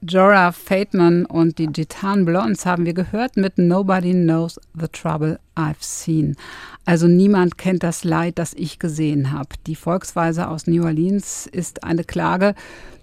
Jorah 0.00 0.52
Fateman 0.52 1.26
und 1.26 1.58
die 1.58 1.66
Gitan 1.66 2.24
Blondes 2.24 2.64
haben 2.64 2.86
wir 2.86 2.94
gehört 2.94 3.36
mit 3.36 3.58
Nobody 3.58 4.12
Knows 4.12 4.60
the 4.78 4.86
Trouble 4.86 5.40
I've 5.56 5.80
Seen. 5.80 6.36
Also 6.84 7.08
niemand 7.08 7.58
kennt 7.58 7.82
das 7.82 8.04
Leid, 8.04 8.38
das 8.38 8.54
ich 8.54 8.78
gesehen 8.78 9.32
habe. 9.32 9.48
Die 9.66 9.74
Volksweise 9.74 10.46
aus 10.46 10.68
New 10.68 10.84
Orleans 10.84 11.48
ist 11.50 11.82
eine 11.82 12.04
Klage 12.04 12.54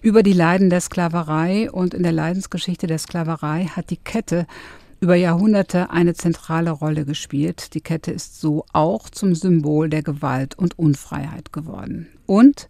über 0.01 0.23
die 0.23 0.31
Leiden 0.31 0.69
der 0.69 0.79
Sklaverei 0.79 1.69
und 1.69 1.93
in 1.93 2.03
der 2.03 2.13
Leidensgeschichte 2.13 2.87
der 2.87 2.99
Sklaverei 2.99 3.65
hat 3.65 3.89
die 3.89 3.97
Kette 3.97 4.47
über 5.01 5.15
Jahrhunderte 5.15 5.89
eine 5.89 6.13
zentrale 6.13 6.71
Rolle 6.71 7.03
gespielt. 7.03 7.73
Die 7.73 7.81
Kette 7.81 8.11
ist 8.11 8.39
so 8.39 8.65
auch 8.71 9.09
zum 9.09 9.35
Symbol 9.35 9.89
der 9.89 10.01
Gewalt 10.01 10.57
und 10.57 10.79
Unfreiheit 10.79 11.51
geworden. 11.51 12.07
Und 12.25 12.69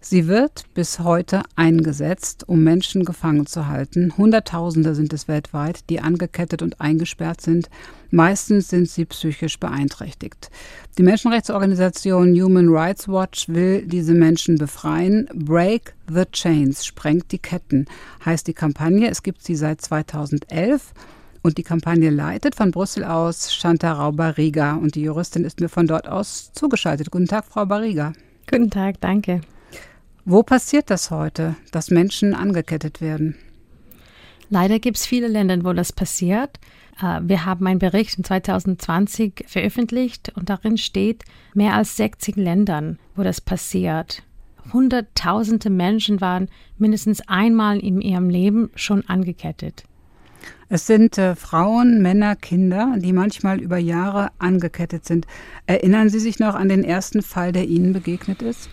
Sie 0.00 0.28
wird 0.28 0.64
bis 0.74 1.00
heute 1.00 1.42
eingesetzt, 1.56 2.48
um 2.48 2.62
Menschen 2.62 3.04
gefangen 3.04 3.46
zu 3.46 3.66
halten. 3.66 4.14
Hunderttausende 4.16 4.94
sind 4.94 5.12
es 5.12 5.26
weltweit, 5.26 5.90
die 5.90 6.00
angekettet 6.00 6.62
und 6.62 6.80
eingesperrt 6.80 7.40
sind. 7.40 7.68
Meistens 8.10 8.68
sind 8.68 8.88
sie 8.88 9.04
psychisch 9.06 9.58
beeinträchtigt. 9.58 10.50
Die 10.98 11.02
Menschenrechtsorganisation 11.02 12.32
Human 12.40 12.68
Rights 12.68 13.08
Watch 13.08 13.48
will 13.48 13.84
diese 13.86 14.14
Menschen 14.14 14.56
befreien. 14.56 15.28
Break 15.34 15.94
the 16.08 16.24
Chains, 16.30 16.86
sprengt 16.86 17.32
die 17.32 17.38
Ketten, 17.38 17.86
heißt 18.24 18.46
die 18.46 18.54
Kampagne. 18.54 19.10
Es 19.10 19.24
gibt 19.24 19.42
sie 19.42 19.56
seit 19.56 19.80
2011. 19.80 20.92
Und 21.42 21.58
die 21.58 21.62
Kampagne 21.62 22.10
leitet 22.10 22.54
von 22.54 22.70
Brüssel 22.70 23.04
aus 23.04 23.52
Shanta 23.52 23.92
Rauber-Riga. 23.92 24.74
Und 24.74 24.94
die 24.94 25.02
Juristin 25.02 25.44
ist 25.44 25.60
mir 25.60 25.68
von 25.68 25.88
dort 25.88 26.08
aus 26.08 26.52
zugeschaltet. 26.52 27.10
Guten 27.10 27.26
Tag, 27.26 27.44
Frau 27.46 27.66
Barriga. 27.66 28.12
Guten 28.48 28.70
Tag, 28.70 29.00
danke. 29.00 29.40
Wo 30.30 30.42
passiert 30.42 30.90
das 30.90 31.10
heute, 31.10 31.56
dass 31.72 31.90
Menschen 31.90 32.34
angekettet 32.34 33.00
werden? 33.00 33.34
Leider 34.50 34.78
gibt 34.78 34.98
es 34.98 35.06
viele 35.06 35.26
Länder, 35.26 35.64
wo 35.64 35.72
das 35.72 35.90
passiert. 35.90 36.60
Äh, 37.00 37.20
wir 37.22 37.46
haben 37.46 37.66
einen 37.66 37.78
Bericht 37.78 38.18
in 38.18 38.24
2020 38.24 39.46
veröffentlicht 39.46 40.30
und 40.36 40.50
darin 40.50 40.76
steht, 40.76 41.24
mehr 41.54 41.72
als 41.72 41.96
60 41.96 42.36
Ländern, 42.36 42.98
wo 43.16 43.22
das 43.22 43.40
passiert. 43.40 44.22
Hunderttausende 44.70 45.70
Menschen 45.70 46.20
waren 46.20 46.50
mindestens 46.76 47.26
einmal 47.26 47.78
in 47.78 48.02
ihrem 48.02 48.28
Leben 48.28 48.68
schon 48.74 49.08
angekettet. 49.08 49.84
Es 50.68 50.86
sind 50.86 51.16
äh, 51.16 51.36
Frauen, 51.36 52.02
Männer, 52.02 52.36
Kinder, 52.36 52.96
die 52.98 53.14
manchmal 53.14 53.60
über 53.60 53.78
Jahre 53.78 54.28
angekettet 54.38 55.06
sind. 55.06 55.26
Erinnern 55.64 56.10
Sie 56.10 56.20
sich 56.20 56.38
noch 56.38 56.54
an 56.54 56.68
den 56.68 56.84
ersten 56.84 57.22
Fall, 57.22 57.52
der 57.52 57.66
Ihnen 57.66 57.94
begegnet 57.94 58.42
ist? 58.42 58.68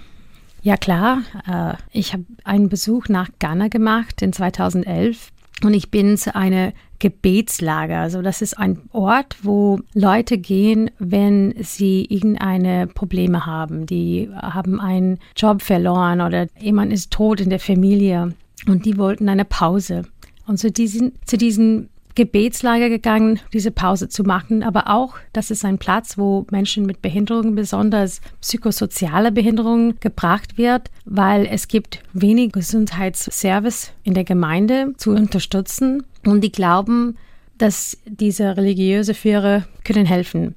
Ja 0.66 0.78
klar, 0.78 1.22
äh, 1.48 1.76
ich 1.92 2.14
habe 2.14 2.26
einen 2.44 2.70
Besuch 2.70 3.08
nach 3.08 3.30
Ghana 3.38 3.68
gemacht 3.68 4.24
in 4.24 4.34
2011 4.34 5.30
und 5.64 5.76
ich 5.76 5.92
bin 5.92 6.18
zu 6.18 6.36
einer 6.36 6.74
Gebetslager. 6.98 8.00
Also 8.00 8.24
das 8.24 8.42
ist 8.42 8.58
ein 8.58 8.82
Ort, 8.92 9.38
wo 9.44 9.80
Leute 9.94 10.40
gehen, 10.40 10.90
wenn 10.98 11.54
sie 11.60 12.06
irgendeine 12.06 12.88
Probleme 12.88 13.46
haben. 13.46 13.86
Die 13.86 14.28
haben 14.34 14.82
einen 14.82 15.20
Job 15.38 15.62
verloren 15.62 16.20
oder 16.20 16.48
jemand 16.60 16.92
ist 16.92 17.12
tot 17.12 17.42
in 17.42 17.52
der 17.52 17.60
Familie 17.60 18.34
und 18.66 18.86
die 18.86 18.98
wollten 18.98 19.30
eine 19.30 19.46
Pause. 19.46 20.02
Und 20.48 20.58
zu 20.58 20.72
diesen, 20.72 21.12
zu 21.26 21.38
diesen 21.38 21.90
Gebetslager 22.16 22.90
gegangen, 22.90 23.40
diese 23.52 23.72
Pause 23.72 24.08
zu 24.08 24.24
machen, 24.24 24.64
aber 24.64 24.90
auch, 24.90 25.16
das 25.34 25.52
ist 25.52 25.66
ein 25.66 25.78
Platz, 25.78 26.18
wo 26.18 26.48
Menschen 26.50 26.86
mit 26.86 27.02
Behinderungen, 27.02 27.56
besonders 27.56 28.22
psychosoziale 28.42 29.34
Behinderungen, 29.34 30.00
gebracht 30.00 30.58
wird, 30.58 30.90
weil 31.04 31.46
es 31.46 31.68
gibt 31.68 32.02
wenig 32.14 32.54
Gesundheitsservice 32.54 33.92
in 34.04 34.14
der 34.14 34.24
Gemeinde 34.24 34.94
zu 34.98 35.12
unterstützen 35.12 36.04
und 36.26 36.42
die 36.42 36.52
glauben, 36.52 37.18
dass 37.58 37.98
diese 38.06 38.56
religiöse 38.58 39.14
Führer 39.14 39.66
können 39.84 40.06
helfen. 40.06 40.56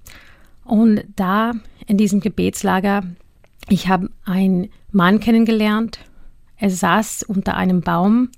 Und 0.64 1.02
da 1.16 1.52
in 1.86 1.96
diesem 1.96 2.20
Gebetslager, 2.20 3.02
ich 3.68 3.88
habe 3.88 4.10
einen 4.24 4.68
Mann 4.92 5.20
kennengelernt. 5.20 5.98
Er 6.56 6.70
saß 6.70 7.24
unter 7.24 7.56
einem 7.56 7.80
Baum. 7.80 8.30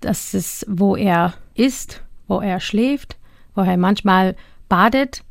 Das 0.00 0.34
ist, 0.34 0.66
wo 0.68 0.96
er 0.96 1.34
ist 1.54 2.02
wo 2.32 2.40
er 2.40 2.60
schläft, 2.60 3.16
wo 3.54 3.60
er 3.60 3.76
manchmal 3.76 4.36
badet 4.70 5.22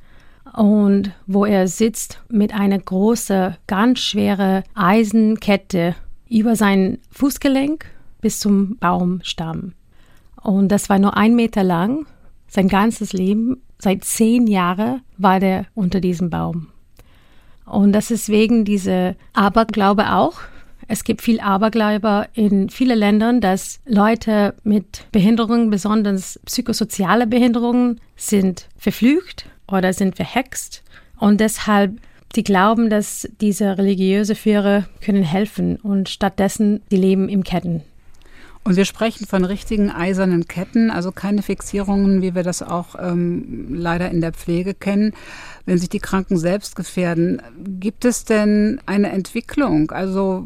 und 0.53 1.11
wo 1.25 1.45
er 1.45 1.67
sitzt 1.67 2.21
mit 2.29 2.53
einer 2.53 2.77
großen, 2.77 3.57
ganz 3.65 3.99
schweren 3.99 4.63
Eisenkette 4.75 5.95
über 6.29 6.55
sein 6.55 6.99
Fußgelenk 7.09 7.85
bis 8.21 8.39
zum 8.39 8.77
Baumstamm. 8.77 9.73
Und 10.43 10.69
das 10.69 10.89
war 10.89 10.99
nur 10.99 11.17
ein 11.17 11.35
Meter 11.35 11.63
lang. 11.63 12.05
Sein 12.47 12.67
ganzes 12.67 13.13
Leben, 13.13 13.61
seit 13.79 14.03
zehn 14.03 14.45
Jahren, 14.45 15.01
war 15.17 15.39
der 15.39 15.65
unter 15.73 16.01
diesem 16.01 16.29
Baum. 16.29 16.67
Und 17.65 17.93
das 17.93 18.11
ist 18.11 18.29
wegen 18.29 18.63
dieser 18.63 19.15
Aberglaube 19.33 20.13
auch, 20.13 20.35
es 20.91 21.05
gibt 21.05 21.21
viel 21.21 21.39
Abergläuber 21.39 22.27
in 22.33 22.69
vielen 22.69 22.99
Ländern, 22.99 23.39
dass 23.39 23.79
Leute 23.85 24.55
mit 24.65 25.05
Behinderungen, 25.13 25.69
besonders 25.69 26.37
psychosoziale 26.45 27.27
Behinderungen, 27.27 28.01
sind 28.17 28.67
verflucht 28.77 29.45
oder 29.69 29.93
sind 29.93 30.17
verhext. 30.17 30.83
Und 31.17 31.39
deshalb 31.39 31.93
die 32.35 32.43
glauben, 32.43 32.89
dass 32.89 33.27
diese 33.39 33.77
religiöse 33.77 34.35
Führer 34.35 34.85
können 34.99 35.23
helfen 35.23 35.77
und 35.77 36.09
stattdessen 36.09 36.81
die 36.91 36.97
leben 36.97 37.29
im 37.29 37.43
Ketten. 37.43 37.83
Und 38.63 38.75
wir 38.75 38.85
sprechen 38.85 39.25
von 39.25 39.43
richtigen 39.43 39.89
eisernen 39.89 40.47
Ketten, 40.47 40.91
also 40.91 41.11
keine 41.11 41.41
Fixierungen, 41.41 42.21
wie 42.21 42.35
wir 42.35 42.43
das 42.43 42.61
auch 42.61 42.95
ähm, 42.99 43.73
leider 43.73 44.11
in 44.11 44.21
der 44.21 44.33
Pflege 44.33 44.75
kennen, 44.75 45.13
wenn 45.65 45.79
sich 45.79 45.89
die 45.89 45.99
Kranken 45.99 46.37
selbst 46.37 46.75
gefährden. 46.75 47.41
Gibt 47.79 48.05
es 48.05 48.23
denn 48.23 48.79
eine 48.85 49.11
Entwicklung? 49.11 49.89
Also 49.89 50.45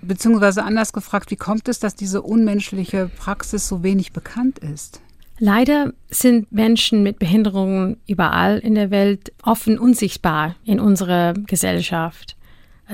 beziehungsweise 0.00 0.64
anders 0.64 0.94
gefragt, 0.94 1.30
wie 1.30 1.36
kommt 1.36 1.68
es, 1.68 1.78
dass 1.78 1.94
diese 1.94 2.22
unmenschliche 2.22 3.10
Praxis 3.18 3.68
so 3.68 3.82
wenig 3.82 4.12
bekannt 4.12 4.58
ist? 4.58 5.02
Leider 5.38 5.92
sind 6.08 6.50
Menschen 6.50 7.02
mit 7.02 7.18
Behinderungen 7.18 7.98
überall 8.06 8.58
in 8.58 8.74
der 8.74 8.90
Welt 8.90 9.32
offen 9.42 9.78
unsichtbar 9.78 10.56
in 10.64 10.80
unserer 10.80 11.34
Gesellschaft. 11.34 12.35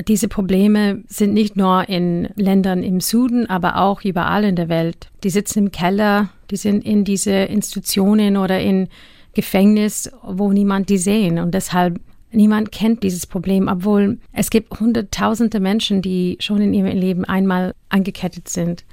Diese 0.09 0.29
Probleme 0.29 1.05
sind 1.07 1.35
nicht 1.35 1.57
nur 1.57 1.87
in 1.89 2.31
Ländern 2.35 2.83
im 2.83 3.01
Süden, 3.01 3.49
aber 3.51 3.77
auch 3.77 4.03
überall 4.05 4.45
in 4.45 4.57
der 4.57 4.71
Welt. 4.71 5.11
Die 5.23 5.29
sitzen 5.29 5.59
im 5.59 5.71
Keller, 5.71 6.31
die 6.51 6.57
sind 6.57 6.85
in 6.85 7.05
diese 7.05 7.33
Institutionen 7.33 8.39
oder 8.39 8.59
in 8.59 8.89
Gefängnis, 9.35 10.11
wo 10.23 10.51
niemand 10.51 10.89
die 10.89 10.97
sehen. 10.97 11.39
Und 11.39 11.53
deshalb 11.53 12.01
niemand 12.31 12.73
kennt 12.73 13.03
dieses 13.03 13.27
Problem, 13.27 13.69
obwohl 13.69 14.19
es 14.33 14.49
gibt 14.49 14.81
hunderttausende 14.81 15.61
Menschen, 15.61 16.01
die 16.01 16.39
schon 16.41 16.63
in 16.63 16.73
ihrem 16.73 16.97
Leben 16.97 17.27
einmal 17.27 17.75
angekettet 17.91 18.49
sind. 18.49 18.85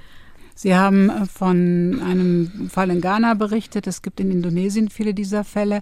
Sie 0.54 0.74
haben 0.74 1.08
äh, 1.08 1.24
von 1.24 2.02
einem 2.04 2.68
Fall 2.68 2.90
in 2.90 3.00
Ghana 3.00 3.32
berichtet. 3.32 3.86
Es 3.86 4.02
gibt 4.02 4.20
in 4.20 4.30
Indonesien 4.30 4.90
viele 4.90 5.14
dieser 5.14 5.44
Fälle, 5.44 5.80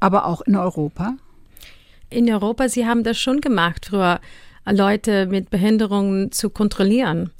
aber 0.00 0.26
auch 0.26 0.40
in 0.40 0.56
Europa. 0.56 1.14
In 2.10 2.32
Europa, 2.32 2.68
Sie 2.68 2.86
haben 2.86 3.04
das 3.04 3.18
schon 3.18 3.40
gemacht 3.40 3.86
früher. 3.86 4.20
Leute 4.70 5.26
mit 5.26 5.50
Behinderungen 5.50 6.32
zu 6.32 6.50
kontrollieren. 6.50 7.30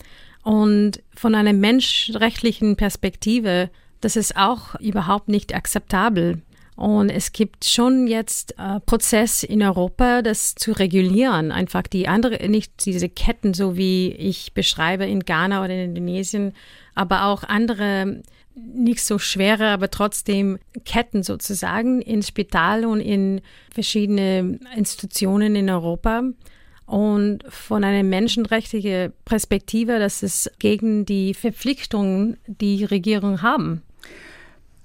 Und 0.43 1.03
von 1.15 1.35
einer 1.35 1.53
menschrechtlichen 1.53 2.77
Perspektive, 2.77 3.71
das 4.01 4.17
ist 4.17 4.37
auch 4.37 4.79
überhaupt 4.81 5.29
nicht 5.29 5.55
akzeptabel. 5.55 6.41
Und 6.77 7.09
es 7.09 7.33
gibt 7.33 7.65
schon 7.65 8.07
jetzt 8.07 8.55
äh, 8.59 8.81
Prozess 8.81 9.43
in 9.43 9.63
Europa, 9.63 10.21
das 10.21 10.55
zu 10.55 10.73
regulieren. 10.73 11.51
Einfach 11.51 11.83
die 11.83 12.07
andere, 12.07 12.49
nicht 12.49 12.85
diese 12.85 13.09
Ketten, 13.09 13.55
so 13.55 13.79
wie 13.79 14.13
ich 14.13 14.53
beschreibe 14.53 15.07
in 15.07 15.21
Ghana 15.21 15.65
oder 15.65 15.73
in 15.73 15.97
Indonesien, 15.97 16.53
aber 16.95 17.25
auch 17.25 17.45
andere 17.45 18.23
nicht 18.55 19.05
so 19.05 19.19
schwere, 19.19 19.69
aber 19.69 19.91
trotzdem 19.91 20.59
Ketten 20.85 21.23
sozusagen 21.23 22.01
in 22.03 22.23
Spital 22.23 22.85
und 22.85 23.01
in 23.01 23.41
verschiedene 23.73 24.59
Institutionen 24.77 25.57
in 25.57 25.69
Europa 25.69 26.23
und 26.87 27.43
von 27.49 27.83
einer 27.83 28.05
menschenrechtlichen 28.05 29.13
Perspektive, 29.25 29.99
das 29.99 30.23
ist 30.23 30.51
gegen 30.59 31.05
die 31.05 31.35
Verpflichtungen, 31.35 32.39
die 32.47 32.85
Regierungen 32.85 33.43
haben. 33.43 33.83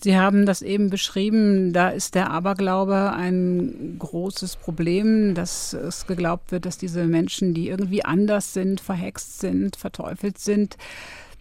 Sie 0.04 0.18
haben 0.18 0.48
das 0.48 0.64
eben 0.64 0.90
beschrieben, 0.90 1.74
da 1.74 1.90
ist 1.90 2.16
der 2.16 2.32
Aberglaube 2.32 3.14
ein 3.14 3.98
großes 4.00 4.56
Problem, 4.56 5.36
dass 5.36 5.74
es 5.74 6.08
geglaubt 6.08 6.52
wird, 6.52 6.66
dass 6.66 6.80
diese 6.80 7.06
Menschen, 7.06 7.54
die 7.54 7.70
irgendwie 7.70 8.04
anders 8.04 8.54
sind, 8.54 8.82
verhext 8.82 9.40
sind, 9.40 9.76
verteufelt 9.76 10.40
sind, 10.40 10.76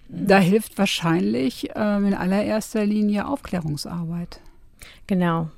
da 0.08 0.38
hilft 0.38 0.76
wahrscheinlich 0.76 1.70
äh, 1.70 1.96
in 1.96 2.12
allererster 2.12 2.84
Linie 2.84 3.26
Aufklärungsarbeit. 3.26 4.40
Genau. 5.06 5.48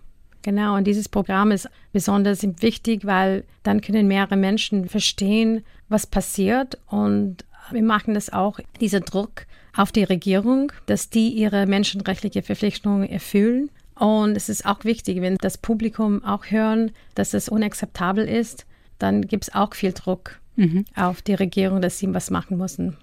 Genau, 0.42 0.76
und 0.76 0.84
dieses 0.84 1.08
Programm 1.08 1.52
ist 1.52 1.68
besonders 1.92 2.42
wichtig, 2.60 3.06
weil 3.06 3.44
dann 3.62 3.80
können 3.80 4.08
mehrere 4.08 4.36
Menschen 4.36 4.88
verstehen, 4.88 5.64
was 5.88 6.06
passiert. 6.06 6.78
Und 6.88 7.44
wir 7.70 7.82
machen 7.82 8.14
das 8.14 8.32
auch, 8.32 8.58
dieser 8.80 9.00
Druck 9.00 9.46
auf 9.76 9.92
die 9.92 10.04
Regierung, 10.04 10.72
dass 10.86 11.10
die 11.10 11.28
ihre 11.28 11.66
menschenrechtliche 11.66 12.42
Verpflichtungen 12.42 13.08
erfüllen. 13.08 13.70
Und 13.94 14.36
es 14.36 14.48
ist 14.48 14.66
auch 14.66 14.84
wichtig, 14.84 15.20
wenn 15.20 15.36
das 15.36 15.58
Publikum 15.58 16.24
auch 16.24 16.46
hören, 16.46 16.90
dass 17.14 17.34
es 17.34 17.48
unakzeptabel 17.48 18.26
ist, 18.26 18.66
dann 18.98 19.26
gibt 19.26 19.44
es 19.44 19.54
auch 19.54 19.74
viel 19.74 19.92
Druck 19.92 20.40
mhm. 20.56 20.84
auf 20.96 21.22
die 21.22 21.34
Regierung, 21.34 21.80
dass 21.80 21.98
sie 21.98 22.12
was 22.12 22.30
machen 22.30 22.56
müssen. 22.56 22.96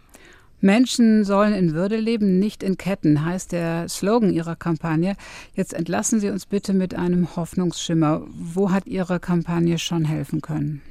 Menschen 0.61 1.23
sollen 1.23 1.53
in 1.53 1.73
Würde 1.73 1.97
leben, 1.97 2.39
nicht 2.39 2.63
in 2.63 2.77
Ketten, 2.77 3.23
heißt 3.23 3.51
der 3.51 3.87
Slogan 3.87 4.33
Ihrer 4.33 4.55
Kampagne. 4.55 5.15
Jetzt 5.55 5.73
entlassen 5.73 6.19
Sie 6.19 6.29
uns 6.29 6.45
bitte 6.45 6.73
mit 6.73 6.95
einem 6.95 7.35
Hoffnungsschimmer. 7.35 8.23
Wo 8.27 8.71
hat 8.71 8.85
Ihre 8.85 9.19
Kampagne 9.19 9.79
schon 9.79 10.05
helfen 10.05 10.41
können? 10.41 10.81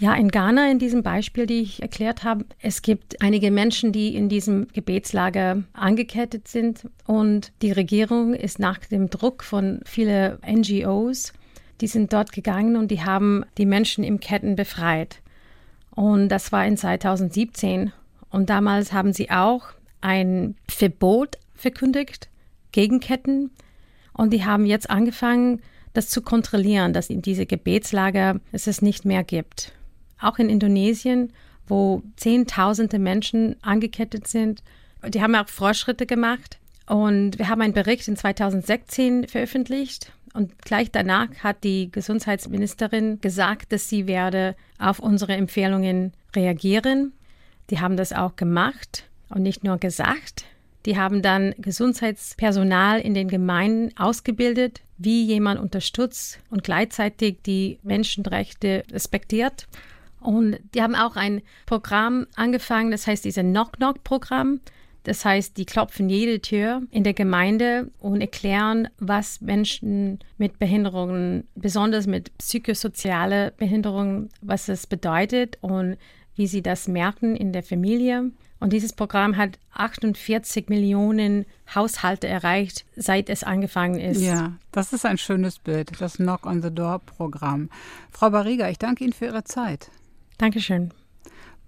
Ja, 0.00 0.14
in 0.14 0.28
Ghana, 0.28 0.70
in 0.70 0.78
diesem 0.78 1.02
Beispiel, 1.02 1.46
die 1.46 1.60
ich 1.60 1.82
erklärt 1.82 2.22
habe, 2.22 2.44
es 2.60 2.82
gibt 2.82 3.20
einige 3.20 3.50
Menschen, 3.50 3.90
die 3.90 4.14
in 4.14 4.28
diesem 4.28 4.68
Gebetslager 4.72 5.64
angekettet 5.72 6.46
sind 6.46 6.88
und 7.04 7.52
die 7.62 7.72
Regierung 7.72 8.32
ist 8.32 8.60
nach 8.60 8.78
dem 8.78 9.10
Druck 9.10 9.42
von 9.42 9.80
vielen 9.84 10.38
NGOs, 10.48 11.32
die 11.80 11.88
sind 11.88 12.12
dort 12.12 12.30
gegangen 12.30 12.76
und 12.76 12.92
die 12.92 13.02
haben 13.02 13.44
die 13.58 13.66
Menschen 13.66 14.04
im 14.04 14.20
Ketten 14.20 14.54
befreit. 14.54 15.20
Und 15.90 16.28
das 16.28 16.52
war 16.52 16.64
in 16.64 16.76
2017 16.76 17.92
und 18.30 18.50
damals 18.50 18.92
haben 18.92 19.12
sie 19.12 19.30
auch 19.30 19.66
ein 20.00 20.56
Verbot 20.68 21.38
verkündigt 21.54 22.28
gegen 22.72 23.00
Ketten 23.00 23.50
und 24.12 24.32
die 24.32 24.44
haben 24.44 24.66
jetzt 24.66 24.90
angefangen, 24.90 25.60
das 25.92 26.08
zu 26.08 26.22
kontrollieren, 26.22 26.92
dass 26.92 27.10
in 27.10 27.22
diese 27.22 27.46
Gebetslager 27.46 28.40
es 28.52 28.66
es 28.66 28.82
nicht 28.82 29.04
mehr 29.04 29.24
gibt 29.24 29.72
auch 30.20 30.38
in 30.38 30.48
Indonesien, 30.48 31.32
wo 31.66 32.02
Zehntausende 32.16 32.98
Menschen 32.98 33.56
angekettet 33.62 34.26
sind. 34.26 34.62
Die 35.06 35.22
haben 35.22 35.34
auch 35.34 35.48
Fortschritte 35.48 36.06
gemacht. 36.06 36.58
Und 36.86 37.38
wir 37.38 37.48
haben 37.48 37.60
einen 37.60 37.74
Bericht 37.74 38.08
in 38.08 38.16
2016 38.16 39.28
veröffentlicht. 39.28 40.12
Und 40.32 40.62
gleich 40.62 40.90
danach 40.90 41.28
hat 41.42 41.62
die 41.64 41.90
Gesundheitsministerin 41.92 43.20
gesagt, 43.20 43.72
dass 43.72 43.88
sie 43.88 44.06
werde 44.06 44.56
auf 44.78 44.98
unsere 44.98 45.34
Empfehlungen 45.34 46.12
reagieren. 46.34 47.12
Die 47.70 47.80
haben 47.80 47.96
das 47.96 48.12
auch 48.12 48.36
gemacht 48.36 49.04
und 49.28 49.42
nicht 49.42 49.64
nur 49.64 49.78
gesagt. 49.78 50.44
Die 50.86 50.96
haben 50.96 51.22
dann 51.22 51.54
Gesundheitspersonal 51.58 53.00
in 53.00 53.14
den 53.14 53.28
Gemeinden 53.28 53.96
ausgebildet, 53.98 54.80
wie 54.96 55.24
jemand 55.24 55.60
unterstützt 55.60 56.40
und 56.50 56.64
gleichzeitig 56.64 57.42
die 57.44 57.78
Menschenrechte 57.82 58.84
respektiert. 58.90 59.66
Und 60.20 60.58
die 60.74 60.82
haben 60.82 60.94
auch 60.94 61.16
ein 61.16 61.42
Programm 61.66 62.26
angefangen, 62.34 62.90
das 62.90 63.06
heißt 63.06 63.24
dieses 63.24 63.42
Knock-Knock-Programm. 63.42 64.60
Das 65.04 65.24
heißt, 65.24 65.56
die 65.56 65.64
klopfen 65.64 66.08
jede 66.10 66.40
Tür 66.40 66.82
in 66.90 67.04
der 67.04 67.14
Gemeinde 67.14 67.90
und 67.98 68.20
erklären, 68.20 68.88
was 68.98 69.40
Menschen 69.40 70.18
mit 70.36 70.58
Behinderungen, 70.58 71.46
besonders 71.54 72.06
mit 72.06 72.36
psychosozialer 72.38 73.52
Behinderung, 73.52 74.28
was 74.42 74.68
es 74.68 74.86
bedeutet 74.86 75.56
und 75.60 75.96
wie 76.38 76.46
sie 76.46 76.62
das 76.62 76.88
merken 76.88 77.36
in 77.36 77.52
der 77.52 77.62
Familie. 77.62 78.30
Und 78.60 78.72
dieses 78.72 78.92
Programm 78.92 79.36
hat 79.36 79.58
48 79.72 80.68
Millionen 80.68 81.44
Haushalte 81.74 82.26
erreicht, 82.26 82.86
seit 82.96 83.28
es 83.28 83.44
angefangen 83.44 84.00
ist. 84.00 84.22
Ja, 84.22 84.54
das 84.72 84.92
ist 84.92 85.04
ein 85.04 85.18
schönes 85.18 85.58
Bild, 85.58 85.92
das 86.00 86.16
Knock 86.16 86.46
on 86.46 86.62
the 86.62 86.74
Door 86.74 87.00
Programm. 87.00 87.68
Frau 88.10 88.30
Barriga, 88.30 88.68
ich 88.68 88.78
danke 88.78 89.04
Ihnen 89.04 89.12
für 89.12 89.26
Ihre 89.26 89.44
Zeit. 89.44 89.90
Dankeschön. 90.38 90.92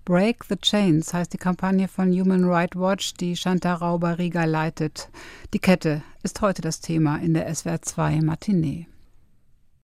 Break 0.04 0.44
the 0.48 0.56
Chains 0.56 1.12
heißt 1.12 1.32
die 1.32 1.38
Kampagne 1.38 1.86
von 1.86 2.10
Human 2.10 2.44
Rights 2.44 2.76
Watch, 2.76 3.14
die 3.14 3.36
Chantal 3.36 3.74
Rauber-Rieger 3.74 4.46
leitet. 4.46 5.08
Die 5.52 5.58
Kette 5.58 6.02
ist 6.22 6.40
heute 6.40 6.62
das 6.62 6.80
Thema 6.80 7.16
in 7.18 7.34
der 7.34 7.52
SWR 7.54 7.82
2 7.82 8.20
Matinee. 8.22 8.86